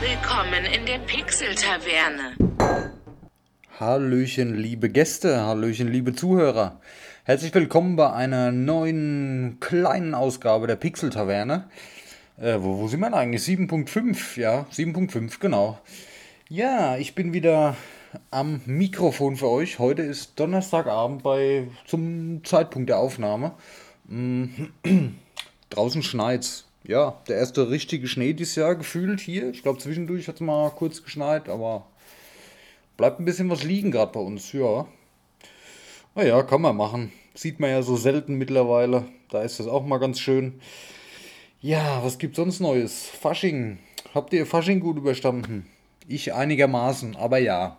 [0.00, 2.34] Willkommen in der Pixel-Taverne.
[3.78, 6.80] Hallöchen, liebe Gäste, Hallöchen, liebe Zuhörer.
[7.24, 11.68] Herzlich willkommen bei einer neuen kleinen Ausgabe der Pixel-Taverne.
[12.38, 13.42] Äh, wo, wo sind wir denn eigentlich?
[13.42, 15.78] 7.5, ja, 7.5, genau.
[16.48, 17.76] Ja, ich bin wieder
[18.30, 19.78] am Mikrofon für euch.
[19.78, 23.52] Heute ist Donnerstagabend bei zum Zeitpunkt der Aufnahme.
[24.06, 24.46] Mm,
[25.68, 29.50] draußen schneit's ja, der erste richtige Schnee dieses Jahr gefühlt hier.
[29.50, 31.86] Ich glaube, zwischendurch hat es mal kurz geschneit, aber
[32.96, 34.86] bleibt ein bisschen was liegen gerade bei uns, ja.
[36.14, 37.12] Naja, kann man machen.
[37.34, 39.04] Sieht man ja so selten mittlerweile.
[39.30, 40.60] Da ist das auch mal ganz schön.
[41.60, 43.04] Ja, was gibt sonst Neues?
[43.06, 43.78] Fasching.
[44.14, 45.66] Habt ihr Fasching gut überstanden?
[46.08, 47.76] Ich einigermaßen, aber ja.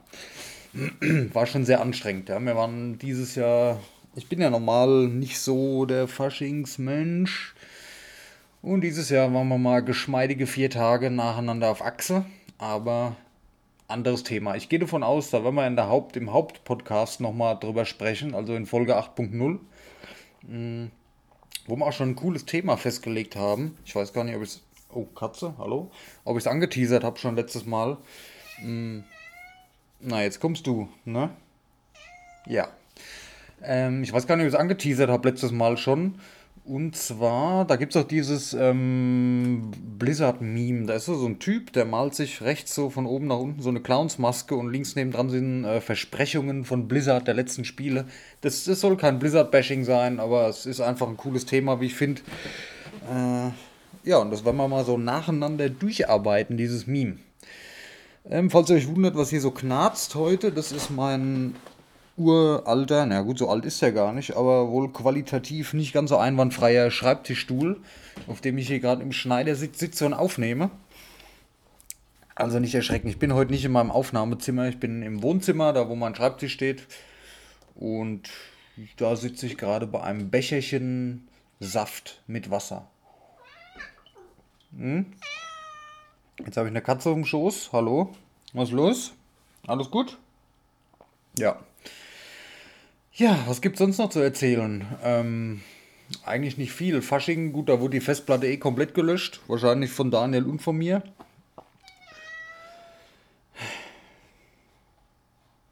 [1.34, 2.30] War schon sehr anstrengend.
[2.30, 2.40] Ja.
[2.40, 3.82] Wir waren dieses Jahr.
[4.16, 7.56] Ich bin ja normal nicht so der Faschingsmensch.
[8.62, 12.26] Und dieses Jahr waren wir mal geschmeidige vier Tage nacheinander auf Achse,
[12.60, 13.16] aber
[13.88, 14.56] anderes Thema.
[14.56, 18.36] Ich gehe davon aus, da werden wir in der Haupt, im Hauptpodcast nochmal drüber sprechen,
[18.36, 19.60] also in Folge 8.0,
[20.48, 20.92] hm,
[21.66, 23.78] wo wir auch schon ein cooles Thema festgelegt haben.
[23.84, 24.62] Ich weiß gar nicht, ob ich es.
[24.94, 25.90] Oh, Katze, hallo?
[26.24, 27.98] Ob ich es angeteasert habe schon letztes Mal.
[28.58, 29.04] Hm,
[30.02, 31.32] na, jetzt kommst du, ne?
[32.46, 32.68] Ja.
[33.64, 36.20] Ähm, ich weiß gar nicht, ob ich es angeteasert habe letztes Mal schon.
[36.64, 40.86] Und zwar, da gibt es auch dieses ähm, Blizzard-Meme.
[40.86, 43.70] Da ist so ein Typ, der malt sich rechts so von oben nach unten so
[43.70, 48.06] eine Clownsmaske und links nebendran sind äh, Versprechungen von Blizzard der letzten Spiele.
[48.42, 51.96] Das, das soll kein Blizzard-Bashing sein, aber es ist einfach ein cooles Thema, wie ich
[51.96, 52.22] finde.
[53.12, 53.50] Äh,
[54.08, 57.18] ja, und das werden wir mal so nacheinander durcharbeiten, dieses Meme.
[58.30, 61.56] Ähm, falls ihr euch wundert, was hier so knarzt heute, das ist mein
[62.22, 66.18] uralter, na gut, so alt ist er gar nicht, aber wohl qualitativ nicht ganz so
[66.18, 67.82] einwandfreier Schreibtischstuhl,
[68.28, 70.72] auf dem ich hier gerade im Schneidersitz sitze und aufnehme.
[72.36, 75.90] Also nicht erschrecken, ich bin heute nicht in meinem Aufnahmezimmer, ich bin im Wohnzimmer, da
[75.90, 76.88] wo mein Schreibtisch steht.
[77.76, 78.30] Und
[78.98, 81.28] da sitze ich gerade bei einem Becherchen
[81.60, 82.88] Saft mit Wasser.
[84.76, 85.06] Hm?
[86.46, 87.72] Jetzt habe ich eine Katze im Schoß.
[87.74, 88.14] Hallo?
[88.54, 89.14] Was ist los?
[89.68, 90.18] Alles gut?
[91.38, 91.60] Ja,
[93.14, 94.86] ja, was gibt es sonst noch zu erzählen?
[95.04, 95.62] Ähm,
[96.26, 97.02] eigentlich nicht viel.
[97.02, 99.42] Fasching, gut, da wurde die Festplatte eh komplett gelöscht.
[99.48, 101.04] Wahrscheinlich von Daniel und von mir.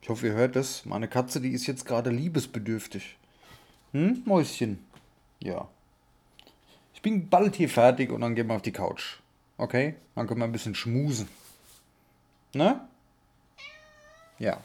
[0.02, 0.86] Ich hoffe, ihr hört das.
[0.86, 3.16] Meine Katze, die ist jetzt gerade liebesbedürftig.
[3.92, 4.80] Hm, Mäuschen?
[5.40, 5.68] Ja.
[6.94, 9.20] Ich bin bald hier fertig und dann gehen wir auf die Couch.
[9.58, 9.96] Okay?
[10.16, 11.28] Dann können wir ein bisschen schmusen.
[12.54, 12.82] Ne?
[14.40, 14.62] Ja.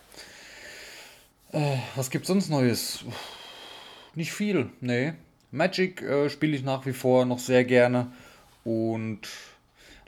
[1.55, 3.05] Äh, was gibt's sonst Neues?
[4.17, 5.13] Nicht viel, nee.
[5.53, 8.11] Magic äh, spiele ich nach wie vor noch sehr gerne.
[8.65, 9.21] Und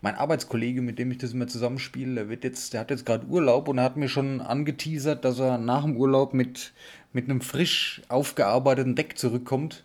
[0.02, 3.26] mein Arbeitskollege, mit dem ich das immer zusammenspiele, der wird jetzt, der hat jetzt gerade
[3.26, 6.72] Urlaub und er hat mir schon angeteasert, dass er nach dem Urlaub mit,
[7.12, 9.84] mit einem frisch aufgearbeiteten Deck zurückkommt.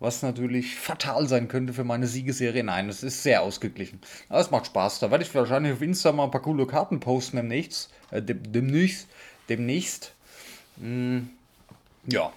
[0.00, 2.64] Was natürlich fatal sein könnte für meine Siegesserie.
[2.64, 4.00] Nein, es ist sehr ausgeglichen.
[4.30, 5.00] Aber es macht Spaß.
[5.00, 7.92] Da werde ich wahrscheinlich auf Insta mal ein paar coole Karten posten demnächst.
[8.10, 9.06] Äh, demnächst.
[9.50, 10.13] Demnächst.
[10.78, 11.30] Hm,
[12.06, 12.32] ja.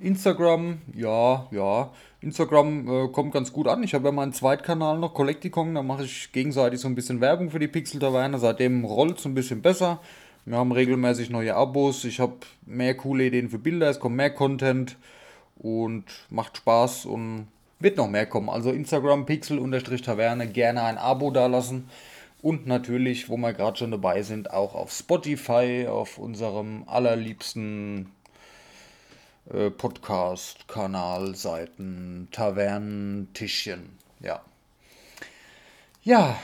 [0.00, 1.90] Instagram, ja, ja.
[2.20, 3.82] Instagram äh, kommt ganz gut an.
[3.82, 7.50] Ich habe ja meinen Zweitkanal noch, Collecticon, da mache ich gegenseitig so ein bisschen Werbung
[7.50, 8.38] für die Pixel Taverne.
[8.38, 10.00] Seitdem rollt es ein bisschen besser.
[10.44, 12.04] Wir haben regelmäßig neue Abos.
[12.04, 12.34] Ich habe
[12.66, 14.96] mehr coole Ideen für Bilder, es kommt mehr Content
[15.56, 17.48] und macht Spaß und
[17.78, 18.48] wird noch mehr kommen.
[18.48, 21.88] Also Instagram Pixel-Taverne gerne ein Abo dalassen.
[22.42, 28.10] Und natürlich, wo wir gerade schon dabei sind, auch auf Spotify, auf unserem allerliebsten
[29.48, 33.96] äh, Podcast-Kanal, Seiten, Tavernen, Tischchen.
[34.18, 34.42] Ja.
[36.02, 36.36] Ja,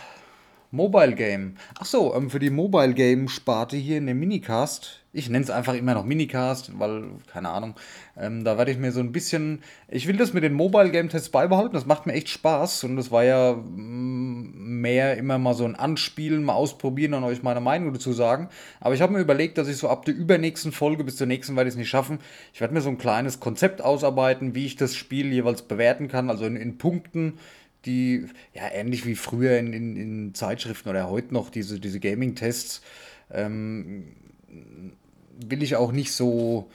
[0.71, 1.55] Mobile Game.
[1.79, 5.01] Achso, ähm, für die Mobile Game Sparte hier in dem Minicast.
[5.15, 7.75] Ich nenne es einfach immer noch Minicast, weil, keine Ahnung,
[8.19, 9.63] ähm, da werde ich mir so ein bisschen.
[9.89, 12.97] Ich will das mit den Mobile Game Tests beibehalten, das macht mir echt Spaß und
[12.97, 17.61] das war ja mm, mehr immer mal so ein Anspielen, mal ausprobieren und euch meine
[17.61, 18.51] Meinung dazu sagen.
[18.79, 21.57] Aber ich habe mir überlegt, dass ich so ab der übernächsten Folge bis zur nächsten
[21.57, 22.19] werde ich es nicht schaffen.
[22.53, 26.29] Ich werde mir so ein kleines Konzept ausarbeiten, wie ich das Spiel jeweils bewerten kann,
[26.29, 27.39] also in, in Punkten
[27.89, 32.83] die, ja, ähnlich wie früher in, in, in Zeitschriften oder heute noch, diese, diese Gaming-Tests,
[33.33, 34.05] ähm,
[35.49, 36.71] will ich auch nicht so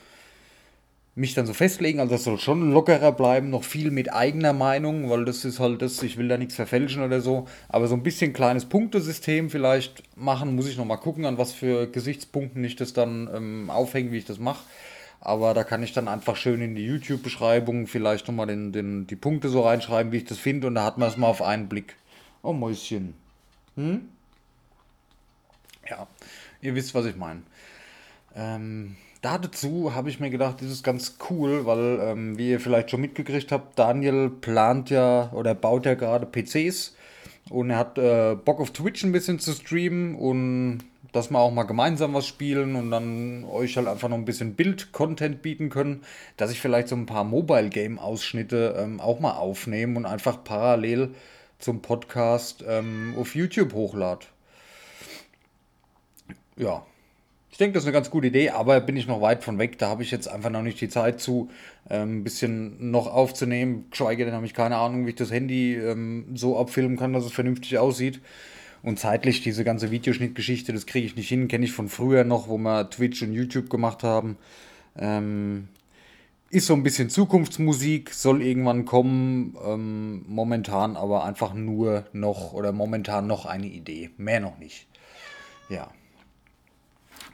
[1.16, 5.10] mich dann so festlegen, also das soll schon lockerer bleiben, noch viel mit eigener Meinung,
[5.10, 8.02] weil das ist halt das, ich will da nichts verfälschen oder so, aber so ein
[8.02, 12.74] bisschen kleines Punktesystem vielleicht machen, muss ich noch mal gucken, an was für Gesichtspunkten ich
[12.74, 14.64] das dann ähm, aufhänge, wie ich das mache.
[15.24, 19.16] Aber da kann ich dann einfach schön in die YouTube-Beschreibung vielleicht nochmal den, den, die
[19.16, 20.66] Punkte so reinschreiben, wie ich das finde.
[20.66, 21.96] Und da hat man es mal auf einen Blick.
[22.42, 23.14] Oh Mäuschen.
[23.76, 24.08] Hm?
[25.88, 26.06] Ja,
[26.60, 27.42] ihr wisst, was ich meine.
[28.36, 32.90] Ähm, dazu habe ich mir gedacht, das ist ganz cool, weil, ähm, wie ihr vielleicht
[32.90, 36.94] schon mitgekriegt habt, Daniel plant ja oder baut ja gerade PCs
[37.48, 40.80] und er hat äh, Bock auf Twitch ein bisschen zu streamen und
[41.14, 44.54] dass wir auch mal gemeinsam was spielen und dann euch halt einfach noch ein bisschen
[44.54, 46.02] Bild-Content bieten können,
[46.36, 51.14] dass ich vielleicht so ein paar Mobile-Game-Ausschnitte ähm, auch mal aufnehme und einfach parallel
[51.60, 54.26] zum Podcast ähm, auf YouTube hochlade.
[56.56, 56.84] Ja,
[57.48, 59.78] ich denke, das ist eine ganz gute Idee, aber bin ich noch weit von weg.
[59.78, 61.48] Da habe ich jetzt einfach noch nicht die Zeit zu,
[61.88, 63.86] ähm, ein bisschen noch aufzunehmen.
[63.92, 67.24] Geschweige denn habe ich keine Ahnung, wie ich das Handy ähm, so abfilmen kann, dass
[67.24, 68.20] es vernünftig aussieht.
[68.84, 71.48] Und zeitlich diese ganze Videoschnittgeschichte, das kriege ich nicht hin.
[71.48, 74.36] Kenne ich von früher noch, wo wir Twitch und YouTube gemacht haben.
[74.98, 75.68] Ähm,
[76.50, 79.56] ist so ein bisschen Zukunftsmusik, soll irgendwann kommen.
[79.64, 84.10] Ähm, momentan aber einfach nur noch oder momentan noch eine Idee.
[84.18, 84.86] Mehr noch nicht.
[85.70, 85.90] Ja.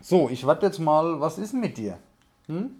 [0.01, 1.99] So, ich warte jetzt mal, was ist denn mit dir?
[2.47, 2.71] Hm?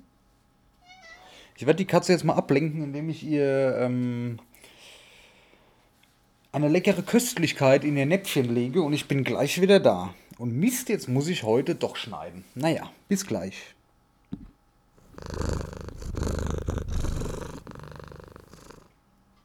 [1.57, 4.39] Ich werde die Katze jetzt mal ablenken, indem ich ihr ähm,
[6.53, 10.15] eine leckere Köstlichkeit in ihr Näpfchen lege und ich bin gleich wieder da.
[10.39, 12.45] Und Mist, jetzt muss ich heute doch schneiden.
[12.55, 13.75] Naja, bis gleich.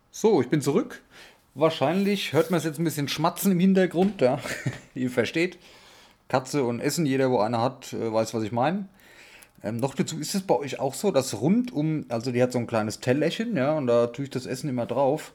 [0.10, 1.04] So, ich bin zurück.
[1.54, 4.40] Wahrscheinlich hört man es jetzt ein bisschen schmatzen im Hintergrund, ja.
[4.96, 5.60] Ihr versteht.
[6.28, 8.88] Katze und Essen, jeder, wo einer hat, äh, weiß, was ich meine.
[9.64, 12.52] Ähm, noch dazu ist es bei euch auch so, dass rund um, also die hat
[12.52, 15.34] so ein kleines Tellerchen, ja, und da tue ich das Essen immer drauf.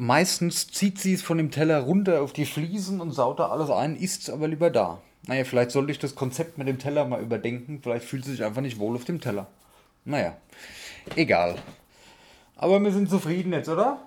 [0.00, 3.68] Meistens zieht sie es von dem Teller runter auf die Fliesen und saut da alles
[3.68, 5.02] ein, isst es aber lieber da.
[5.26, 7.80] Naja, vielleicht sollte ich das Konzept mit dem Teller mal überdenken.
[7.82, 9.48] Vielleicht fühlt sie sich einfach nicht wohl auf dem Teller.
[10.04, 10.36] Naja,
[11.16, 11.56] egal.
[12.56, 13.98] Aber wir sind zufrieden jetzt, oder?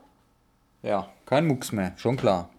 [0.81, 2.49] Ja, kein Mucks mehr, schon klar.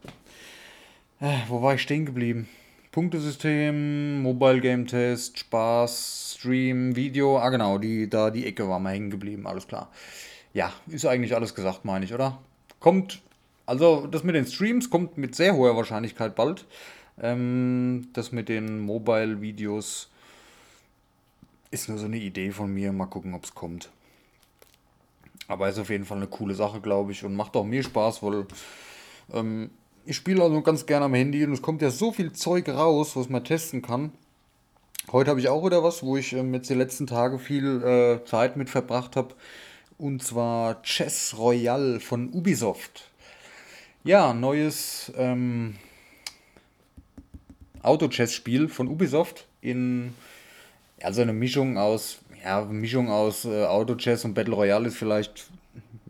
[1.19, 2.50] Äh, wo war ich stehen geblieben?
[2.90, 7.38] Punktesystem, Mobile Game Test, Spaß, Stream, Video.
[7.38, 9.90] Ah, genau, die, da die Ecke war mal hängen geblieben, alles klar.
[10.52, 12.38] Ja, ist eigentlich alles gesagt, meine ich, oder?
[12.82, 13.23] Kommt,
[13.64, 16.67] also das mit den Streams kommt mit sehr hoher Wahrscheinlichkeit bald.
[17.20, 20.11] Ähm, das mit den Mobile-Videos
[21.70, 22.93] ist nur so eine Idee von mir.
[22.93, 23.88] Mal gucken, ob es kommt.
[25.46, 27.25] Aber ist auf jeden Fall eine coole Sache, glaube ich.
[27.25, 28.46] Und macht auch mir Spaß, weil
[29.32, 29.70] ähm,
[30.05, 33.14] ich spiele also ganz gerne am Handy und es kommt ja so viel Zeug raus,
[33.14, 34.11] was man testen kann.
[35.12, 38.25] Heute habe ich auch wieder was, wo ich ähm, jetzt die letzten Tage viel äh,
[38.25, 39.37] Zeit mit verbracht habe.
[40.03, 43.09] Und zwar Chess Royale von Ubisoft.
[44.03, 45.77] Ja, neues ähm,
[47.83, 50.13] Auto-Chess-Spiel von Ubisoft in
[51.01, 55.47] also eine Mischung aus ja, Mischung aus äh, Auto-Chess und Battle Royale ist vielleicht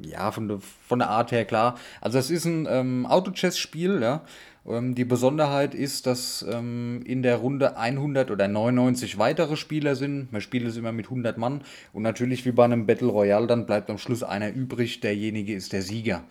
[0.00, 1.78] ja, von der, von der Art her klar.
[2.00, 4.22] Also es ist ein ähm, Auto-Chess-Spiel, ja.
[4.68, 10.32] Ähm, die Besonderheit ist, dass ähm, in der Runde 100 oder 99 weitere Spieler sind.
[10.32, 11.62] Man spielt es immer mit 100 Mann.
[11.92, 15.00] Und natürlich wie bei einem Battle Royale, dann bleibt am Schluss einer übrig.
[15.00, 16.24] Derjenige ist der Sieger.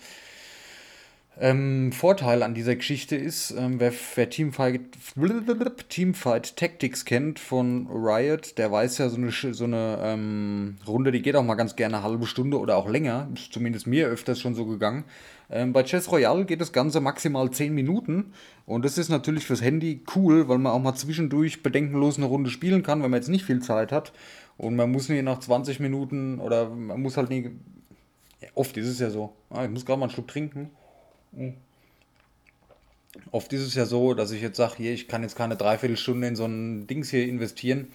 [1.39, 4.81] Ähm, Vorteil an dieser Geschichte ist, ähm, wer, wer Teamfight,
[5.88, 11.22] Teamfight Tactics kennt von Riot, der weiß ja, so eine, so eine ähm, Runde, die
[11.22, 13.30] geht auch mal ganz gerne eine halbe Stunde oder auch länger.
[13.33, 15.06] Ist zumindest mir öfters schon so gegangen.
[15.50, 18.34] Ähm, bei Chess Royale geht das Ganze maximal 10 Minuten.
[18.65, 22.50] Und das ist natürlich fürs Handy cool, weil man auch mal zwischendurch bedenkenlos eine Runde
[22.50, 24.12] spielen kann, wenn man jetzt nicht viel Zeit hat.
[24.58, 27.51] Und man muss nicht nach 20 Minuten oder man muss halt nie.
[28.41, 29.34] Ja, oft ist es ja so.
[29.50, 30.72] Ah, ich muss gerade mal einen Schluck trinken.
[31.33, 31.55] Hm.
[33.31, 36.27] Oft ist es ja so, dass ich jetzt sage, hier, ich kann jetzt keine Dreiviertelstunde
[36.27, 37.88] in so ein Dings hier investieren.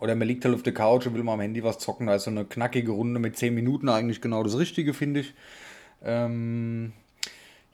[0.00, 2.06] Oder man liegt halt auf der Couch und will mal am Handy was zocken.
[2.06, 5.34] Da ist so eine knackige Runde mit 10 Minuten eigentlich genau das Richtige, finde ich.
[6.04, 6.92] Ähm,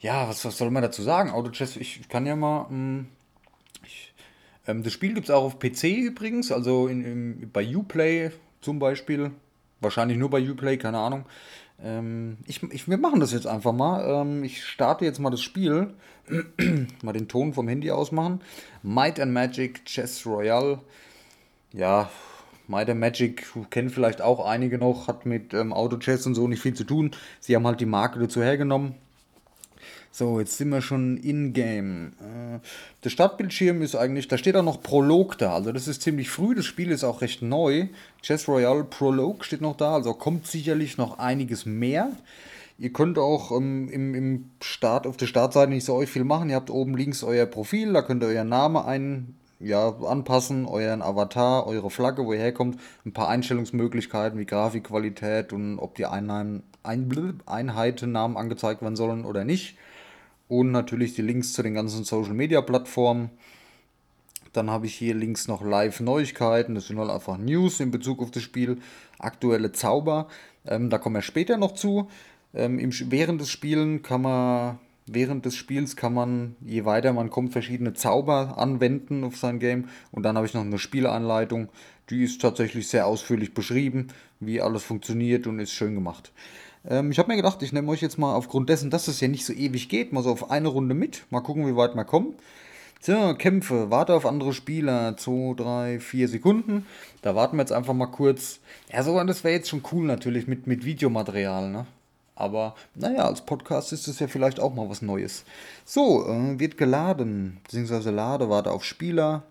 [0.01, 1.31] ja, was, was soll man dazu sagen?
[1.31, 2.63] Autochess, ich, ich kann ja mal.
[2.63, 3.07] Mh, hm,
[3.85, 4.15] ich,
[4.67, 8.31] ähm, das Spiel gibt es auch auf PC übrigens, also in, in, bei Uplay
[8.63, 9.31] zum Beispiel.
[9.81, 11.27] Wahrscheinlich nur bei Uplay, keine Ahnung.
[11.83, 14.23] Ähm, ich, ich, wir machen das jetzt einfach mal.
[14.23, 15.95] Ähm, ich starte jetzt mal das Spiel.
[17.03, 18.41] mal den Ton vom Handy ausmachen.
[18.83, 20.81] Might and Magic Chess Royale.
[21.73, 22.11] Ja,
[22.67, 26.49] Might and Magic kennen vielleicht auch einige noch, hat mit ähm, Auto Chess und so
[26.49, 27.11] nicht viel zu tun.
[27.41, 28.95] Sie haben halt die Marke dazu hergenommen.
[30.17, 32.13] So, jetzt sind wir schon in-game.
[32.21, 32.61] Äh,
[33.03, 35.55] der Startbildschirm ist eigentlich, da steht auch noch Prolog da.
[35.55, 37.89] Also das ist ziemlich früh, das Spiel ist auch recht neu.
[38.23, 42.13] Chess Royale Prolog steht noch da, also kommt sicherlich noch einiges mehr.
[42.79, 46.49] Ihr könnt auch ähm, im, im Start, auf der Startseite nicht so euch viel machen.
[46.49, 51.03] Ihr habt oben links euer Profil, da könnt ihr euren Namen ein, ja, anpassen, euren
[51.03, 56.63] Avatar, eure Flagge, wo ihr herkommt, ein paar Einstellungsmöglichkeiten wie Grafikqualität und ob die Einheiten,
[56.85, 59.77] Einheitennamen angezeigt werden sollen oder nicht.
[60.49, 63.31] Und natürlich die Links zu den ganzen Social Media Plattformen.
[64.53, 66.75] Dann habe ich hier links noch Live-Neuigkeiten.
[66.75, 68.79] Das sind halt einfach News in Bezug auf das Spiel.
[69.19, 70.29] Aktuelle Zauber.
[70.65, 72.09] Ähm, da kommen wir später noch zu.
[72.55, 77.31] Ähm, im, während des Spielen kann man, während des Spiels kann man, je weiter man
[77.31, 79.89] kommt, verschiedene Zauber anwenden auf sein Game.
[80.13, 81.69] Und dann habe ich noch eine Spielanleitung.
[82.11, 84.09] Die ist tatsächlich sehr ausführlich beschrieben,
[84.39, 86.33] wie alles funktioniert und ist schön gemacht.
[86.89, 89.29] Ähm, ich habe mir gedacht, ich nehme euch jetzt mal aufgrund dessen, dass es ja
[89.29, 91.25] nicht so ewig geht, mal so auf eine Runde mit.
[91.31, 92.35] Mal gucken, wie weit wir kommen.
[93.01, 96.87] So, Kämpfe, warte auf andere Spieler, 2, 3, 4 Sekunden.
[97.21, 98.61] Da warten wir jetzt einfach mal kurz.
[98.91, 101.87] Ja, so, das wäre jetzt schon cool natürlich mit, mit Videomaterial, ne?
[102.35, 105.45] Aber naja, als Podcast ist es ja vielleicht auch mal was Neues.
[105.85, 109.43] So, äh, wird geladen, beziehungsweise lade, warte auf Spieler.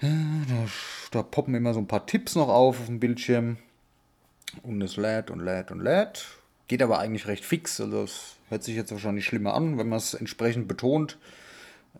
[0.00, 0.08] Da,
[1.10, 3.58] da poppen immer so ein paar Tipps noch auf auf dem Bildschirm.
[4.62, 6.26] Und es lädt und lädt und lädt.
[6.68, 9.98] Geht aber eigentlich recht fix, also es hört sich jetzt wahrscheinlich schlimmer an, wenn man
[9.98, 11.18] es entsprechend betont.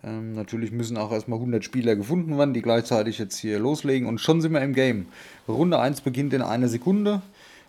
[0.04, 4.20] Ähm, natürlich müssen auch erstmal 100 Spieler gefunden werden, die gleichzeitig jetzt hier loslegen und
[4.20, 5.06] schon sind wir im Game.
[5.48, 7.22] Runde 1 beginnt in einer Sekunde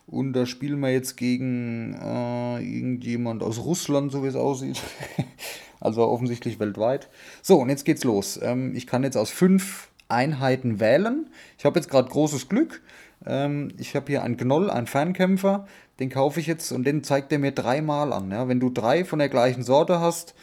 [0.08, 4.82] und da spielen wir jetzt gegen äh, irgendjemand aus Russland, so wie es aussieht.
[5.80, 7.10] also offensichtlich weltweit.
[7.42, 8.40] So, und jetzt geht's los.
[8.42, 11.30] Ähm, ich kann jetzt aus fünf Einheiten wählen.
[11.58, 12.82] Ich habe jetzt gerade großes Glück.
[13.26, 15.68] Ähm, ich habe hier einen Gnoll, einen Fernkämpfer,
[16.00, 18.32] den kaufe ich jetzt und den zeigt er mir dreimal an.
[18.32, 18.48] Ja?
[18.48, 20.34] Wenn du drei von der gleichen Sorte hast,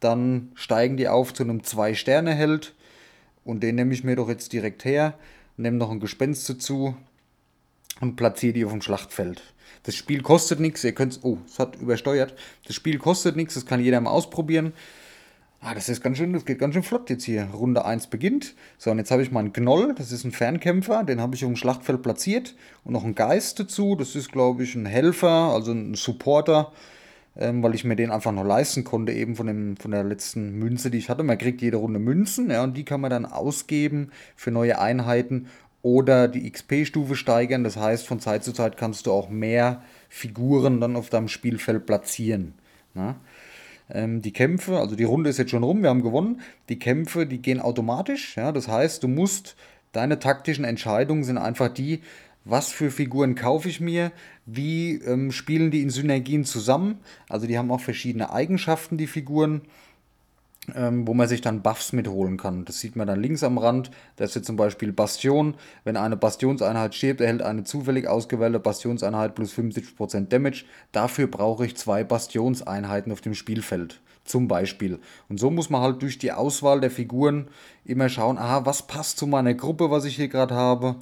[0.00, 2.74] dann steigen die auf zu einem Zwei-Sterne-Held
[3.44, 5.14] und den nehme ich mir doch jetzt direkt her,
[5.56, 6.94] nehme noch ein Gespenst dazu
[8.00, 9.42] und platziere die auf dem Schlachtfeld.
[9.84, 12.34] Das Spiel kostet nichts, ihr könnt oh, es hat übersteuert.
[12.66, 14.72] Das Spiel kostet nichts, das kann jeder mal ausprobieren.
[15.68, 17.48] Ah, das ist ganz schön, das geht ganz schön flott jetzt hier.
[17.52, 18.54] Runde 1 beginnt.
[18.78, 21.50] So, und jetzt habe ich meinen Gnoll, das ist ein Fernkämpfer, den habe ich auf
[21.50, 22.54] dem Schlachtfeld platziert.
[22.84, 26.70] Und noch einen Geist dazu, das ist, glaube ich, ein Helfer, also ein Supporter,
[27.36, 30.52] ähm, weil ich mir den einfach noch leisten konnte, eben von, dem, von der letzten
[30.52, 31.24] Münze, die ich hatte.
[31.24, 35.48] Man kriegt jede Runde Münzen, ja, und die kann man dann ausgeben für neue Einheiten
[35.82, 37.64] oder die XP-Stufe steigern.
[37.64, 41.86] Das heißt, von Zeit zu Zeit kannst du auch mehr Figuren dann auf deinem Spielfeld
[41.86, 42.54] platzieren.
[42.94, 43.16] Na?
[43.90, 46.40] Ähm, die Kämpfe, also die Runde ist jetzt schon rum, wir haben gewonnen.
[46.68, 48.36] Die Kämpfe, die gehen automatisch.
[48.36, 48.52] Ja?
[48.52, 49.56] Das heißt, du musst,
[49.92, 52.00] deine taktischen Entscheidungen sind einfach die,
[52.44, 54.12] was für Figuren kaufe ich mir,
[54.46, 57.00] wie ähm, spielen die in Synergien zusammen.
[57.28, 59.62] Also die haben auch verschiedene Eigenschaften, die Figuren
[60.74, 62.64] ähm, wo man sich dann Buffs mitholen kann.
[62.64, 63.90] Das sieht man dann links am Rand.
[64.16, 65.54] Da ist jetzt zum Beispiel Bastion.
[65.84, 70.64] Wenn eine Bastionseinheit stirbt, erhält eine zufällig ausgewählte Bastionseinheit plus 75% Damage.
[70.92, 74.00] Dafür brauche ich zwei Bastionseinheiten auf dem Spielfeld.
[74.24, 74.98] Zum Beispiel.
[75.28, 77.48] Und so muss man halt durch die Auswahl der Figuren
[77.84, 80.96] immer schauen, aha, was passt zu meiner Gruppe, was ich hier gerade habe.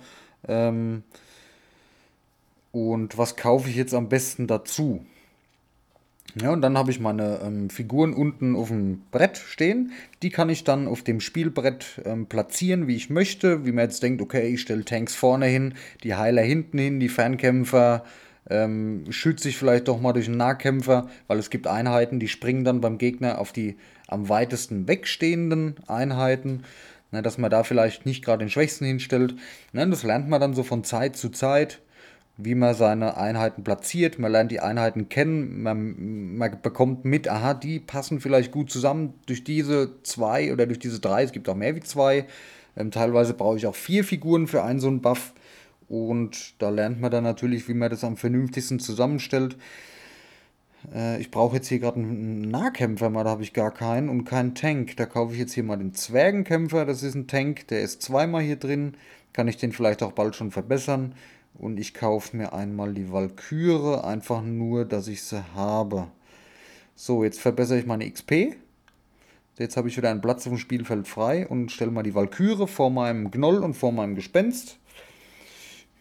[0.47, 1.04] Ähm,
[2.71, 5.06] und was kaufe ich jetzt am besten dazu?
[6.40, 9.92] Ja, und dann habe ich meine ähm, Figuren unten auf dem Brett stehen.
[10.22, 13.64] Die kann ich dann auf dem Spielbrett ähm, platzieren, wie ich möchte.
[13.64, 17.08] Wie man jetzt denkt, okay, ich stelle Tanks vorne hin, die Heiler hinten hin, die
[17.08, 18.04] Fernkämpfer
[18.50, 22.64] ähm, schütze ich vielleicht doch mal durch einen Nahkämpfer, weil es gibt Einheiten, die springen
[22.64, 23.76] dann beim Gegner auf die
[24.08, 26.64] am weitesten wegstehenden Einheiten.
[27.12, 29.36] Ne, dass man da vielleicht nicht gerade den Schwächsten hinstellt.
[29.72, 31.80] Ne, das lernt man dann so von Zeit zu Zeit
[32.36, 34.18] wie man seine Einheiten platziert.
[34.18, 39.14] Man lernt die Einheiten kennen, man, man, bekommt mit, aha, die passen vielleicht gut zusammen
[39.26, 41.22] durch diese zwei oder durch diese drei.
[41.22, 42.26] Es gibt auch mehr wie zwei.
[42.76, 45.32] Ähm, teilweise brauche ich auch vier Figuren für einen so einen Buff.
[45.88, 49.56] Und da lernt man dann natürlich, wie man das am vernünftigsten zusammenstellt.
[50.92, 54.24] Äh, ich brauche jetzt hier gerade einen Nahkämpfer, mal da habe ich gar keinen und
[54.24, 54.96] keinen Tank.
[54.96, 58.42] Da kaufe ich jetzt hier mal den Zwergenkämpfer, das ist ein Tank, der ist zweimal
[58.42, 58.96] hier drin.
[59.32, 61.14] Kann ich den vielleicht auch bald schon verbessern.
[61.54, 66.08] Und ich kaufe mir einmal die Valkyrie, einfach nur, dass ich sie habe.
[66.94, 68.56] So, jetzt verbessere ich meine XP.
[69.58, 72.66] Jetzt habe ich wieder einen Platz auf dem Spielfeld frei und stelle mal die Valkyrie
[72.66, 74.78] vor meinem Gnoll und vor meinem Gespenst.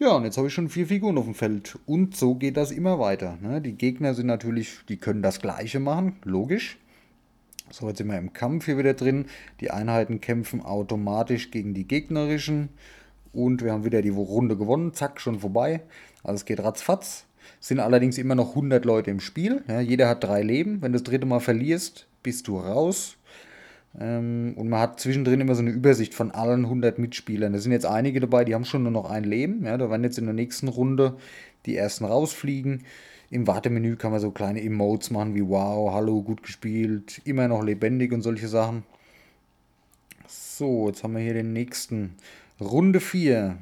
[0.00, 1.78] Ja, und jetzt habe ich schon vier Figuren auf dem Feld.
[1.86, 3.38] Und so geht das immer weiter.
[3.40, 3.60] Ne?
[3.60, 6.78] Die Gegner sind natürlich, die können das Gleiche machen, logisch.
[7.70, 9.26] So, jetzt sind wir im Kampf hier wieder drin.
[9.60, 12.70] Die Einheiten kämpfen automatisch gegen die gegnerischen.
[13.34, 14.94] Und wir haben wieder die Runde gewonnen.
[14.94, 15.82] Zack, schon vorbei.
[16.22, 17.26] Also es geht ratzfatz.
[17.60, 19.62] Es sind allerdings immer noch 100 Leute im Spiel.
[19.68, 20.80] Ja, jeder hat drei Leben.
[20.80, 23.16] Wenn du das dritte Mal verlierst, bist du raus.
[23.98, 27.52] Ähm, und man hat zwischendrin immer so eine Übersicht von allen 100 Mitspielern.
[27.52, 29.64] Da sind jetzt einige dabei, die haben schon nur noch ein Leben.
[29.64, 31.16] Ja, da werden jetzt in der nächsten Runde
[31.66, 32.84] die ersten rausfliegen.
[33.30, 37.62] Im Wartemenü kann man so kleine Emotes machen wie Wow, hallo, gut gespielt, immer noch
[37.62, 38.84] lebendig und solche Sachen.
[40.26, 42.14] So, jetzt haben wir hier den nächsten.
[42.64, 43.56] Runde 4.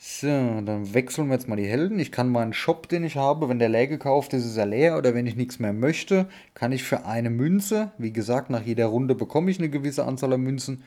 [0.00, 1.98] So, dann wechseln wir jetzt mal die Helden.
[1.98, 4.96] Ich kann meinen Shop, den ich habe, wenn der leer gekauft ist, ist er leer
[4.96, 8.86] oder wenn ich nichts mehr möchte, kann ich für eine Münze, wie gesagt, nach jeder
[8.86, 10.82] Runde bekomme ich eine gewisse Anzahl an Münzen,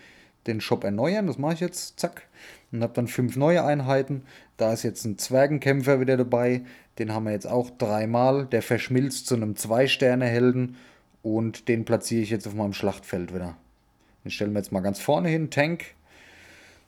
[0.48, 1.28] den Shop erneuern.
[1.28, 2.24] Das mache ich jetzt, zack.
[2.72, 4.24] Und habe dann fünf neue Einheiten.
[4.58, 6.62] Da ist jetzt ein Zwergenkämpfer wieder dabei.
[7.00, 8.46] Den haben wir jetzt auch dreimal.
[8.46, 10.78] Der verschmilzt zu einem Zwei-Sterne-Helden
[11.22, 13.58] und den platziere ich jetzt auf meinem Schlachtfeld wieder.
[14.24, 15.96] Den stellen wir jetzt mal ganz vorne hin, Tank.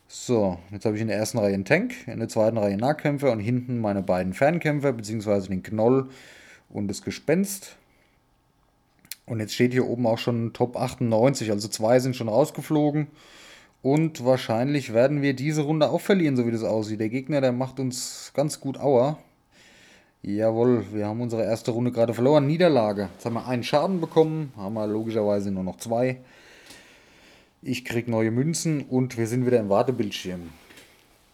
[0.07, 2.81] So, jetzt habe ich in der ersten Reihe einen Tank, in der zweiten Reihe einen
[2.81, 6.09] Nahkämpfer und hinten meine beiden Fernkämpfer, beziehungsweise den Knoll
[6.69, 7.77] und das Gespenst.
[9.25, 13.07] Und jetzt steht hier oben auch schon Top 98, also zwei sind schon rausgeflogen.
[13.81, 16.99] Und wahrscheinlich werden wir diese Runde auch verlieren, so wie das aussieht.
[16.99, 19.17] Der Gegner, der macht uns ganz gut Aua.
[20.21, 22.47] Jawohl, wir haben unsere erste Runde gerade verloren.
[22.47, 23.09] Niederlage.
[23.13, 26.21] Jetzt haben wir einen Schaden bekommen, haben wir logischerweise nur noch zwei.
[27.65, 30.49] Ich krieg neue Münzen und wir sind wieder im Wartebildschirm.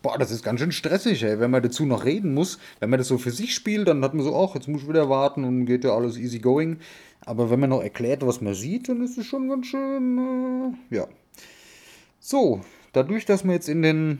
[0.04, 2.60] Boah, das ist ganz schön stressig, ey, wenn man dazu noch reden muss.
[2.80, 4.88] Wenn man das so für sich spielt, dann hat man so, ach, jetzt muss ich
[4.88, 6.78] wieder warten und geht ja alles easy going.
[7.26, 10.96] Aber wenn man noch erklärt, was man sieht, dann ist es schon ganz schön, äh,
[10.96, 11.08] ja.
[12.20, 12.62] So,
[12.94, 14.20] dadurch, dass wir jetzt in den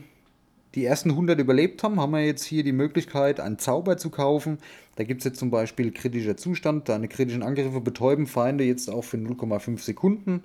[0.74, 4.58] die ersten 100 überlebt haben, haben wir jetzt hier die Möglichkeit, einen Zauber zu kaufen.
[4.96, 9.04] Da gibt es jetzt zum Beispiel kritischer Zustand, deine kritischen Angriffe betäuben Feinde jetzt auch
[9.04, 10.42] für 0,5 Sekunden.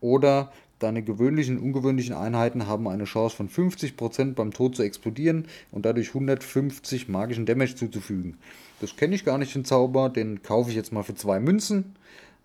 [0.00, 5.46] Oder deine gewöhnlichen und ungewöhnlichen Einheiten haben eine Chance von 50% beim Tod zu explodieren
[5.70, 8.38] und dadurch 150 magischen Damage zuzufügen.
[8.80, 11.96] Das kenne ich gar nicht, den Zauber, den kaufe ich jetzt mal für zwei Münzen.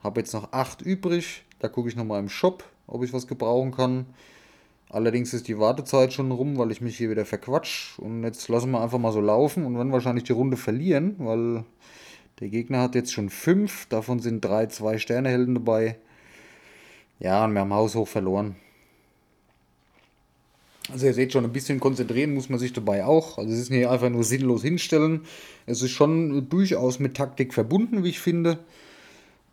[0.04, 3.72] Habe jetzt noch 8 übrig, da gucke ich nochmal im Shop, ob ich was gebrauchen
[3.72, 4.06] kann.
[4.90, 7.98] Allerdings ist die Wartezeit schon rum, weil ich mich hier wieder verquatsch.
[7.98, 11.64] Und jetzt lassen wir einfach mal so laufen und werden wahrscheinlich die Runde verlieren, weil
[12.40, 13.88] der Gegner hat jetzt schon fünf.
[13.88, 15.98] Davon sind drei Zwei-Sterne-Helden dabei.
[17.24, 18.58] Ja, und wir haben haushoch verloren.
[20.92, 23.38] Also ihr seht schon, ein bisschen konzentrieren muss man sich dabei auch.
[23.38, 25.22] Also es ist nicht einfach nur sinnlos hinstellen.
[25.66, 28.60] Es ist schon durchaus mit Taktik verbunden, wie ich finde.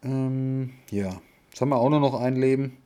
[0.02, 2.76] Ähm, ja, jetzt haben wir auch nur noch ein Leben.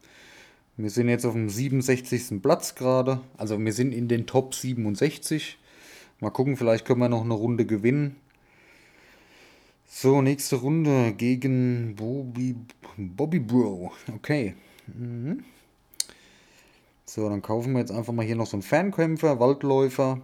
[0.77, 2.43] Wir sind jetzt auf dem 67.
[2.43, 3.21] Platz gerade.
[3.39, 5.57] Also wir sind in den Top 67.
[6.21, 8.17] Mal gucken, vielleicht können wir noch eine Runde gewinnen.
[9.89, 12.57] So, nächste Runde gegen Bobby,
[12.99, 13.93] Bobby Bro.
[14.15, 14.55] Okay.
[14.87, 15.45] Mhm.
[17.07, 20.21] So, dann kaufen wir jetzt einfach mal hier noch so einen Fernkämpfer, Waldläufer.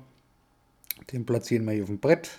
[1.12, 2.38] Den platzieren wir hier auf dem Brett.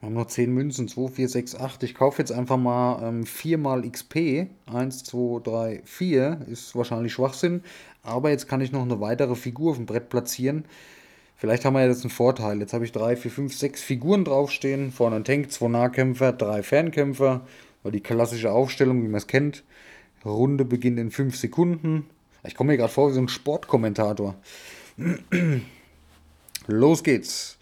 [0.00, 1.82] Wir haben noch 10 Münzen, 2, 4, 6, 8.
[1.82, 4.48] Ich kaufe jetzt einfach mal ähm, 4 mal XP.
[4.66, 6.40] 1, 2, 3, 4.
[6.48, 7.62] Ist wahrscheinlich Schwachsinn.
[8.02, 10.64] Aber jetzt kann ich noch eine weitere Figur auf dem Brett platzieren.
[11.36, 12.60] Vielleicht haben wir ja jetzt einen Vorteil.
[12.60, 14.92] Jetzt habe ich 3, 4, 5, 6 Figuren draufstehen.
[14.92, 17.46] Vorne ein Tank, 2 Nahkämpfer, 3 Fernkämpfer.
[17.82, 19.62] Oder die klassische Aufstellung, wie man es kennt.
[20.24, 22.06] Runde beginnt in 5 Sekunden.
[22.44, 24.36] Ich komme mir gerade vor wie so ein Sportkommentator.
[26.66, 27.58] Los geht's.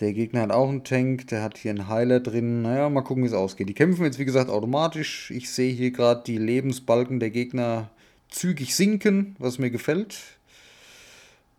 [0.00, 2.62] Der Gegner hat auch einen Tank, der hat hier einen Heiler drin.
[2.62, 3.68] Naja, mal gucken, wie es ausgeht.
[3.68, 5.30] Die kämpfen jetzt, wie gesagt, automatisch.
[5.30, 7.90] Ich sehe hier gerade die Lebensbalken der Gegner
[8.28, 10.18] zügig sinken, was mir gefällt.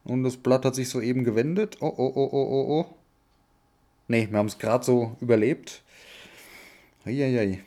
[0.03, 1.77] Und das Blatt hat sich soeben gewendet.
[1.79, 2.95] Oh, oh, oh, oh, oh, oh.
[4.07, 5.81] Ne, wir haben es gerade so überlebt.
[7.05, 7.63] Eieiei.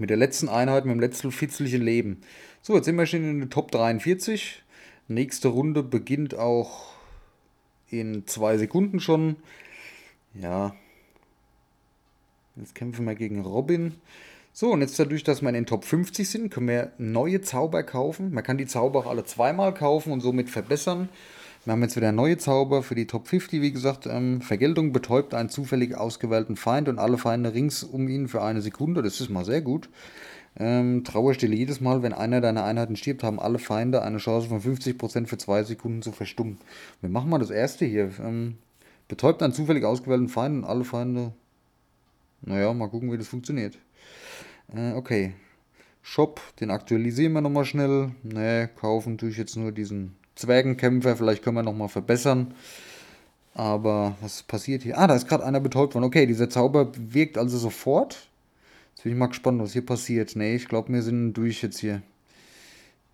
[0.00, 2.22] Mit der letzten Einheit, mit dem letzten fitzlichen Leben.
[2.62, 4.62] So, jetzt sind wir schon in der Top 43.
[5.08, 6.94] Nächste Runde beginnt auch
[7.90, 9.36] in zwei Sekunden schon.
[10.32, 10.74] Ja.
[12.56, 13.94] Jetzt kämpfen wir gegen Robin.
[14.54, 17.82] So, und jetzt dadurch, dass wir in den Top 50 sind, können wir neue Zauber
[17.82, 18.32] kaufen.
[18.32, 21.10] Man kann die Zauber auch alle zweimal kaufen und somit verbessern.
[21.66, 24.06] Wir haben jetzt wieder neue Zauber für die Top 50, wie gesagt.
[24.06, 28.62] Ähm, Vergeltung betäubt einen zufällig ausgewählten Feind und alle Feinde rings um ihn für eine
[28.62, 29.02] Sekunde.
[29.02, 29.90] Das ist mal sehr gut.
[30.58, 34.62] Ähm, Trauerstille jedes Mal, wenn einer deiner Einheiten stirbt, haben alle Feinde eine Chance von
[34.62, 36.56] 50% für zwei Sekunden zu verstummen.
[37.02, 38.10] Wir machen mal das erste hier.
[38.20, 38.56] Ähm,
[39.06, 41.32] betäubt einen zufällig ausgewählten Feind und alle Feinde.
[42.40, 43.76] Naja, mal gucken, wie das funktioniert.
[44.74, 45.34] Äh, okay.
[46.00, 48.12] Shop, den aktualisieren wir nochmal schnell.
[48.22, 51.16] Ne, kaufen tue ich jetzt nur diesen Zwergenkämpfer.
[51.16, 52.54] Vielleicht können wir nochmal verbessern.
[53.54, 54.98] Aber was passiert hier?
[54.98, 56.04] Ah, da ist gerade einer betäubt worden.
[56.04, 58.28] Okay, dieser Zauber wirkt also sofort.
[58.94, 60.36] Jetzt bin ich mal gespannt, was hier passiert.
[60.36, 62.02] Ne, ich glaube, wir sind durch jetzt hier.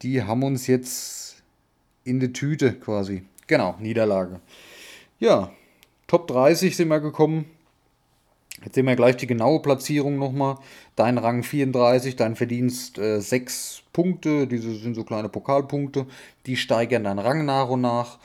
[0.03, 1.43] Die haben uns jetzt
[2.05, 3.23] in die Tüte quasi.
[3.47, 4.41] Genau, Niederlage.
[5.19, 5.51] Ja,
[6.07, 7.47] Top 30 sind wir gekommen.
[8.65, 10.57] Jetzt sehen wir gleich die genaue Platzierung nochmal.
[10.97, 14.47] Dein Rang 34, dein Verdienst äh, 6 Punkte.
[14.47, 16.07] Diese sind so kleine Pokalpunkte.
[16.47, 18.19] Die steigern deinen Rang nach und nach.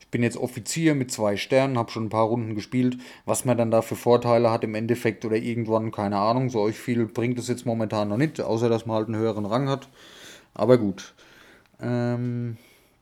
[0.00, 2.98] Ich bin jetzt Offizier mit zwei Sternen, habe schon ein paar Runden gespielt.
[3.24, 6.50] Was man dann da für Vorteile hat im Endeffekt oder irgendwann, keine Ahnung.
[6.50, 9.46] So euch viel bringt es jetzt momentan noch nicht, außer dass man halt einen höheren
[9.46, 9.88] Rang hat.
[10.54, 11.14] Aber gut.
[11.80, 12.56] Ähm,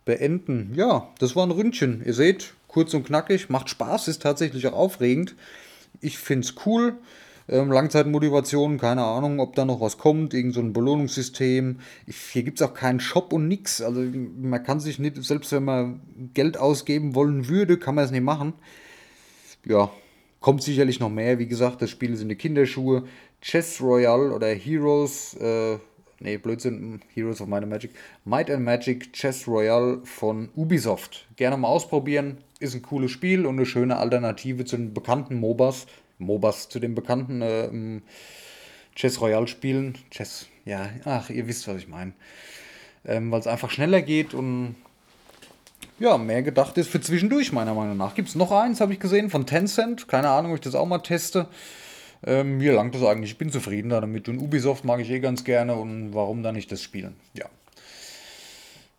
[0.05, 0.73] beenden.
[0.75, 2.03] Ja, das war ein Ründchen.
[2.05, 5.35] Ihr seht, kurz und knackig, macht Spaß, ist tatsächlich auch aufregend.
[6.05, 6.99] Ich finde es cool.
[7.49, 11.79] Ähm, Langzeitmotivation, keine Ahnung, ob da noch was kommt, irgend so ein Belohnungssystem.
[12.07, 13.81] Ich, hier gibt es auch keinen Shop und nix.
[13.81, 16.01] Also man kann sich nicht, selbst wenn man
[16.35, 18.53] Geld ausgeben wollen würde, kann man es nicht machen.
[19.67, 19.91] Ja,
[20.41, 21.39] kommt sicherlich noch mehr.
[21.39, 23.05] Wie gesagt, das Spiel ist in die Kinderschuhe.
[23.41, 25.79] Chess Royale oder Heroes, äh,
[26.21, 27.91] nee, Blödsinn, Heroes of Might and Magic.
[28.27, 31.27] Might and Magic Chess Royale von Ubisoft.
[31.37, 32.39] Gerne mal ausprobieren.
[32.65, 35.85] Ist ein cooles Spiel und eine schöne Alternative zu den bekannten MOBAs.
[36.17, 38.01] MOBAs zu den bekannten äh,
[38.97, 39.99] Chess Royale Spielen.
[40.11, 42.15] Chess, ja, ach, ihr wisst, was ich meine.
[43.05, 44.77] Ähm, Weil es einfach schneller geht und
[45.99, 48.15] ja, mehr gedacht ist für zwischendurch, meiner Meinung nach.
[48.15, 50.09] Gibt es noch eins, habe ich gesehen, von Tencent.
[50.09, 51.49] Keine Ahnung, ob ich das auch mal teste.
[52.25, 53.33] Ähm, mir langt das eigentlich.
[53.33, 54.27] Ich bin zufrieden damit.
[54.31, 55.75] Und Ubisoft mag ich eh ganz gerne.
[55.75, 57.15] Und warum dann nicht das spielen?
[57.35, 57.45] Ja.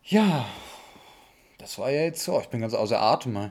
[0.03, 0.45] Ja.
[1.65, 2.39] Das war ja jetzt so.
[2.39, 3.49] Ich bin ganz außer Atem.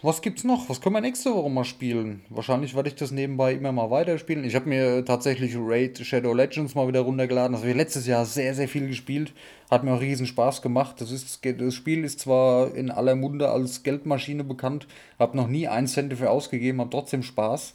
[0.00, 0.70] Was gibt's noch?
[0.70, 2.22] Was können wir nächste Woche mal spielen?
[2.30, 4.42] Wahrscheinlich werde ich das nebenbei immer mal weiterspielen.
[4.42, 7.52] Ich habe mir tatsächlich Raid Shadow Legends mal wieder runtergeladen.
[7.52, 9.34] Das habe ich letztes Jahr sehr, sehr viel gespielt.
[9.70, 10.98] Hat mir auch riesen Spaß gemacht.
[11.02, 14.86] Das, ist, das Spiel ist zwar in aller Munde als Geldmaschine bekannt,
[15.18, 17.74] habe noch nie einen Cent dafür ausgegeben, habe trotzdem Spaß.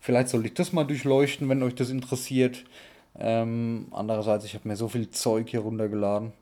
[0.00, 2.64] Vielleicht sollte ich das mal durchleuchten, wenn euch das interessiert.
[3.16, 6.32] Ähm, andererseits, ich habe mir so viel Zeug hier runtergeladen.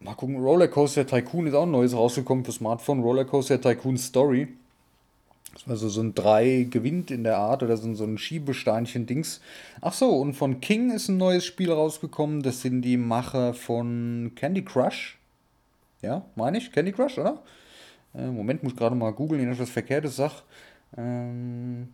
[0.00, 3.00] Mal gucken, Rollercoaster Tycoon ist auch ein neues rausgekommen für Smartphone.
[3.00, 4.48] Rollercoaster Tycoon Story.
[5.54, 9.40] Das war so, so ein 3 gewinnt in der Art oder so, so ein Schiebesteinchen-Dings.
[9.80, 12.42] Ach so, und von King ist ein neues Spiel rausgekommen.
[12.42, 15.18] Das sind die Macher von Candy Crush.
[16.00, 16.70] Ja, meine ich?
[16.70, 17.42] Candy Crush, oder?
[18.14, 20.34] Äh, Moment, muss gerade mal googeln, wenn ich was Verkehrtes sage.
[20.96, 21.88] Ähm,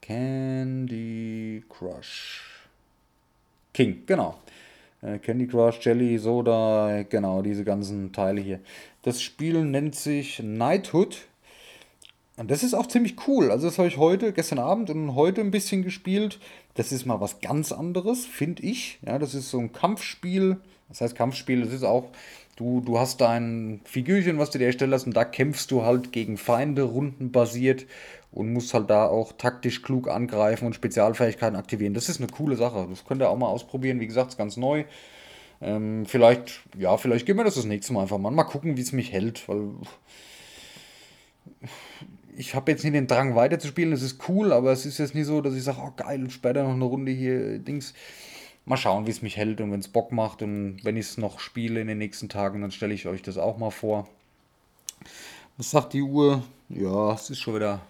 [0.00, 2.68] Candy Crush.
[3.72, 4.38] King, genau.
[5.02, 8.60] Äh, Candy Crush, Jelly, Soda, genau, diese ganzen Teile hier.
[9.02, 11.26] Das Spiel nennt sich Knighthood.
[12.36, 13.50] Und das ist auch ziemlich cool.
[13.50, 16.38] Also das habe ich heute, gestern Abend und heute ein bisschen gespielt.
[16.74, 18.98] Das ist mal was ganz anderes, finde ich.
[19.04, 20.56] Ja, das ist so ein Kampfspiel.
[20.88, 22.10] Das heißt Kampfspiel, das ist auch,
[22.56, 26.12] du, du hast dein Figürchen, was du dir erstellt hast und da kämpfst du halt
[26.12, 27.86] gegen Feinde, rundenbasiert
[28.32, 31.94] und musst halt da auch taktisch klug angreifen und Spezialfähigkeiten aktivieren.
[31.94, 32.86] Das ist eine coole Sache.
[32.88, 34.00] Das könnt ihr auch mal ausprobieren.
[34.00, 34.84] Wie gesagt, ist ganz neu.
[35.60, 38.30] Ähm, vielleicht, ja, vielleicht gehen wir das das nächste Mal einfach mal.
[38.30, 39.68] Mal gucken, wie es mich hält, weil
[42.36, 43.92] ich habe jetzt nicht den Drang weiterzuspielen.
[43.92, 46.62] Es ist cool, aber es ist jetzt nicht so, dass ich sage, oh geil, später
[46.62, 47.94] noch eine Runde hier, Dings.
[48.64, 51.18] Mal schauen, wie es mich hält und wenn es Bock macht und wenn ich es
[51.18, 54.08] noch spiele in den nächsten Tagen, dann stelle ich euch das auch mal vor.
[55.56, 56.42] Was sagt die Uhr?
[56.68, 57.80] Ja, es ist schon wieder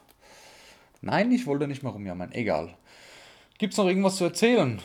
[1.02, 2.30] Nein, ich wollte nicht mehr rumjammern.
[2.32, 2.74] Egal.
[3.58, 4.80] Gibt es noch irgendwas zu erzählen?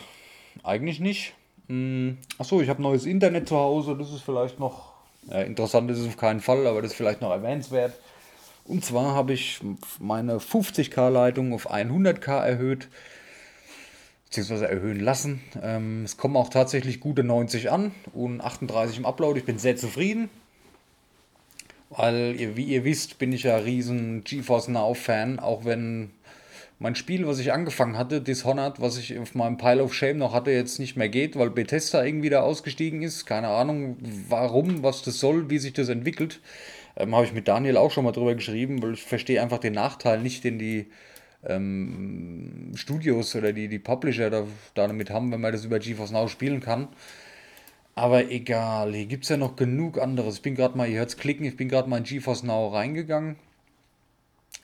[0.64, 1.34] Eigentlich nicht.
[1.68, 2.18] Hm.
[2.38, 3.96] Achso, ich habe neues Internet zu Hause.
[3.96, 4.94] Das ist vielleicht noch.
[5.30, 7.98] Ja, interessant ist es auf keinen Fall, aber das ist vielleicht noch erwähnenswert.
[8.64, 9.60] Und zwar habe ich
[10.00, 12.88] meine 50k-Leitung auf 100k erhöht,
[14.24, 15.40] beziehungsweise erhöhen lassen.
[15.62, 19.38] Ähm, es kommen auch tatsächlich gute 90 an und 38 im Upload.
[19.38, 20.28] Ich bin sehr zufrieden.
[21.90, 26.10] Weil, ihr, wie ihr wisst, bin ich ja riesen GeForce Now-Fan, auch wenn
[26.78, 30.32] mein Spiel, was ich angefangen hatte, Dishonored, was ich auf meinem Pile of Shame noch
[30.32, 33.26] hatte, jetzt nicht mehr geht, weil Bethesda irgendwie da ausgestiegen ist.
[33.26, 33.96] Keine Ahnung,
[34.28, 36.40] warum, was das soll, wie sich das entwickelt.
[36.96, 39.72] Ähm, Habe ich mit Daniel auch schon mal drüber geschrieben, weil ich verstehe einfach den
[39.72, 40.86] Nachteil nicht, den die
[41.44, 46.28] ähm, Studios oder die, die Publisher da, damit haben, wenn man das über GeForce Now
[46.28, 46.88] spielen kann.
[47.98, 50.36] Aber egal, hier gibt es ja noch genug anderes.
[50.36, 52.68] Ich bin gerade mal, ihr hört es klicken, ich bin gerade mal in GeForce Now
[52.68, 53.34] reingegangen.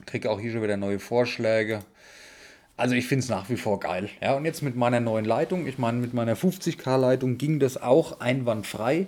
[0.05, 1.81] Kriege auch hier schon wieder neue Vorschläge.
[2.77, 4.09] Also ich finde es nach wie vor geil.
[4.21, 7.75] Ja, und jetzt mit meiner neuen Leitung, ich meine, mit meiner 50k Leitung ging das
[7.75, 9.05] auch einwandfrei.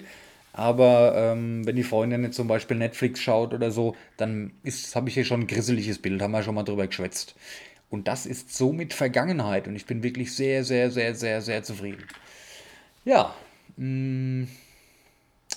[0.51, 4.51] Aber ähm, wenn die Freundin jetzt zum Beispiel Netflix schaut oder so, dann
[4.93, 7.35] habe ich hier schon ein grisseliges Bild, haben wir schon mal drüber geschwätzt.
[7.89, 12.03] Und das ist somit Vergangenheit und ich bin wirklich sehr, sehr, sehr, sehr, sehr zufrieden.
[13.05, 13.33] Ja,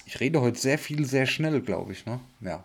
[0.06, 2.06] ich rede heute sehr viel, sehr schnell, glaube ich.
[2.06, 2.20] Ne?
[2.40, 2.64] Ja.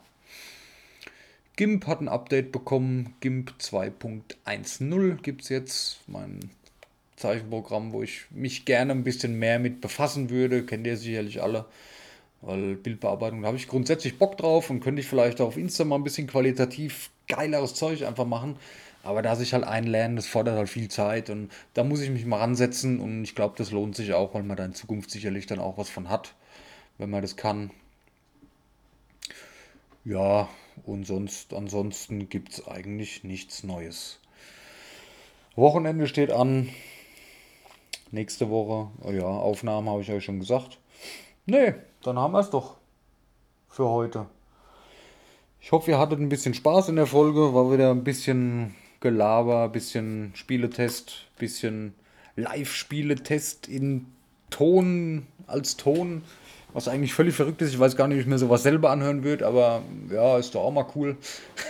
[1.55, 3.13] GIMP hat ein Update bekommen.
[3.21, 5.99] GIMP 2.10 gibt es jetzt.
[6.07, 6.51] Mein
[7.15, 10.65] Zeichenprogramm, wo ich mich gerne ein bisschen mehr mit befassen würde.
[10.65, 11.65] Kennt ihr sicherlich alle.
[12.41, 15.95] Weil Bildbearbeitung, da habe ich grundsätzlich Bock drauf und könnte ich vielleicht auf Insta mal
[15.95, 18.57] ein bisschen qualitativ geileres Zeug einfach machen.
[19.05, 22.25] Aber da sich halt einlernen, das fordert halt viel Zeit und da muss ich mich
[22.25, 25.45] mal ransetzen und ich glaube, das lohnt sich auch, weil man da in Zukunft sicherlich
[25.45, 26.33] dann auch was von hat,
[26.97, 27.69] wenn man das kann.
[30.03, 30.49] Ja,
[30.85, 34.19] und sonst, ansonsten gibt es eigentlich nichts Neues.
[35.55, 36.69] Wochenende steht an.
[38.09, 40.79] Nächste Woche, oh ja, Aufnahmen habe ich euch schon gesagt.
[41.45, 42.77] Nee, dann haben wir es doch
[43.69, 44.25] für heute.
[45.61, 47.53] Ich hoffe, ihr hattet ein bisschen Spaß in der Folge.
[47.53, 51.93] War wieder ein bisschen Gelaber, bisschen Spieletest, bisschen
[52.35, 54.07] Live-Spieletest in
[54.49, 56.23] Ton, als Ton.
[56.73, 57.71] Was eigentlich völlig verrückt ist.
[57.71, 59.81] Ich weiß gar nicht, ob ich mir sowas selber anhören würde, aber
[60.11, 61.15] ja, ist doch auch mal cool.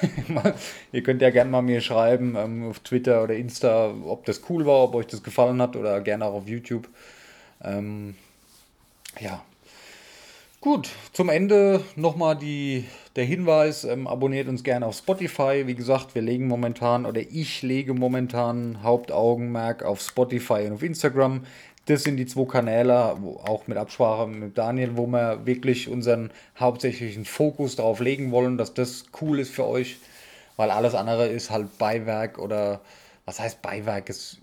[0.92, 4.66] Ihr könnt ja gerne mal mir schreiben ähm, auf Twitter oder Insta, ob das cool
[4.66, 6.90] war, ob euch das gefallen hat oder gerne auch auf YouTube.
[7.64, 8.16] Ähm,
[9.20, 9.44] ja.
[10.60, 12.36] Gut, zum Ende nochmal
[13.16, 15.64] der Hinweis, ähm, abonniert uns gerne auf Spotify.
[15.66, 21.46] Wie gesagt, wir legen momentan oder ich lege momentan Hauptaugenmerk auf Spotify und auf Instagram.
[21.86, 27.26] Das sind die zwei Kanäle, auch mit Absprache mit Daniel, wo wir wirklich unseren hauptsächlichen
[27.26, 29.98] Fokus darauf legen wollen, dass das cool ist für euch,
[30.58, 32.82] weil alles andere ist halt Beiwerk oder
[33.26, 34.10] was heißt Beiwerk?
[34.10, 34.40] Es,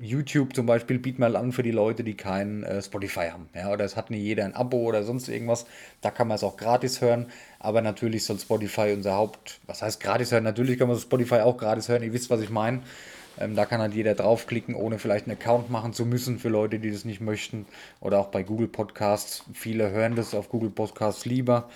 [0.00, 3.48] YouTube zum Beispiel bietet mal an für die Leute, die kein äh, Spotify haben.
[3.54, 5.66] Ja, oder es hat nicht jeder ein Abo oder sonst irgendwas.
[6.00, 7.26] Da kann man es auch gratis hören.
[7.58, 10.44] Aber natürlich soll Spotify unser Haupt, was heißt gratis hören?
[10.44, 12.02] Natürlich kann man Spotify auch gratis hören.
[12.02, 12.82] Ihr wisst, was ich meine.
[13.38, 16.78] Ähm, da kann halt jeder draufklicken, ohne vielleicht einen Account machen zu müssen für Leute,
[16.78, 17.66] die das nicht möchten.
[18.00, 19.44] Oder auch bei Google Podcasts.
[19.52, 21.68] Viele hören das auf Google Podcasts lieber.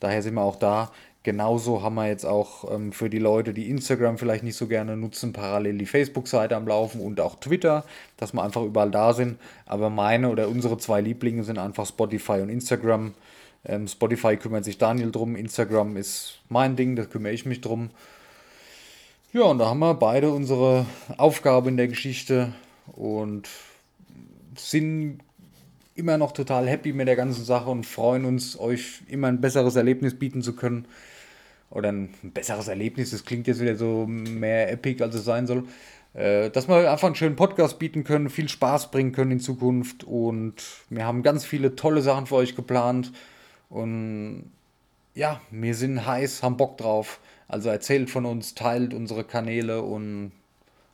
[0.00, 0.90] Daher sind wir auch da.
[1.22, 4.96] Genauso haben wir jetzt auch ähm, für die Leute, die Instagram vielleicht nicht so gerne
[4.96, 7.84] nutzen, parallel die Facebook-Seite am Laufen und auch Twitter,
[8.16, 9.38] dass wir einfach überall da sind.
[9.66, 13.12] Aber meine oder unsere zwei Lieblinge sind einfach Spotify und Instagram.
[13.66, 17.90] Ähm, Spotify kümmert sich Daniel drum, Instagram ist mein Ding, da kümmere ich mich drum.
[19.34, 20.86] Ja, und da haben wir beide unsere
[21.18, 22.54] Aufgabe in der Geschichte
[22.92, 23.46] und
[24.56, 25.20] sind
[26.00, 29.76] immer noch total happy mit der ganzen Sache und freuen uns, euch immer ein besseres
[29.76, 30.86] Erlebnis bieten zu können.
[31.70, 35.64] Oder ein besseres Erlebnis, das klingt jetzt wieder so mehr epic, als es sein soll.
[36.14, 40.02] Äh, dass wir einfach einen schönen Podcast bieten können, viel Spaß bringen können in Zukunft.
[40.02, 40.54] Und
[40.88, 43.12] wir haben ganz viele tolle Sachen für euch geplant.
[43.68, 44.50] Und
[45.14, 47.20] ja, wir sind heiß, haben Bock drauf.
[47.46, 50.32] Also erzählt von uns, teilt unsere Kanäle und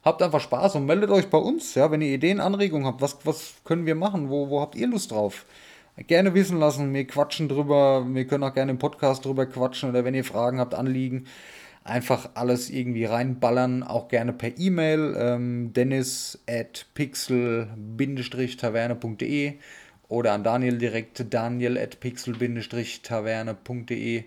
[0.06, 3.02] habt einfach Spaß und meldet euch bei uns, ja, wenn ihr Ideen, Anregungen habt.
[3.02, 4.30] Was, was können wir machen?
[4.30, 5.44] Wo, wo habt ihr Lust drauf?
[6.06, 6.94] Gerne wissen lassen.
[6.94, 8.06] Wir quatschen drüber.
[8.08, 11.24] Wir können auch gerne im Podcast drüber quatschen oder wenn ihr Fragen habt, Anliegen,
[11.82, 13.82] einfach alles irgendwie reinballern.
[13.82, 15.16] Auch gerne per E-Mail.
[15.18, 19.54] Ähm, dennis at pixel-taverne.de
[20.08, 24.22] oder an Daniel direkt daniel at pixel-taverne.de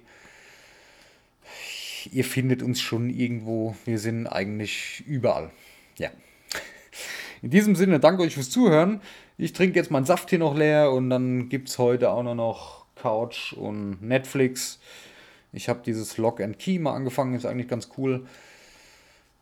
[2.11, 3.75] ihr findet uns schon irgendwo.
[3.85, 5.51] Wir sind eigentlich überall.
[5.99, 6.09] Ja.
[7.41, 9.01] In diesem Sinne, danke euch fürs Zuhören.
[9.38, 12.85] Ich trinke jetzt meinen Saft hier noch leer und dann gibt es heute auch noch
[12.95, 14.79] Couch und Netflix.
[15.53, 18.25] Ich habe dieses Lock and Key mal angefangen, ist eigentlich ganz cool.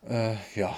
[0.07, 0.77] Äh, ja,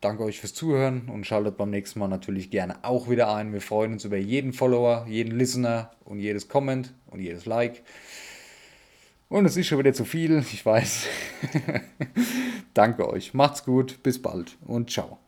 [0.00, 3.52] danke euch fürs Zuhören und schaltet beim nächsten Mal natürlich gerne auch wieder ein.
[3.52, 7.82] Wir freuen uns über jeden Follower, jeden Listener und jedes Comment und jedes Like.
[9.28, 11.06] Und es ist schon wieder zu viel, ich weiß.
[12.74, 13.34] Danke euch.
[13.34, 15.21] Macht's gut, bis bald und ciao.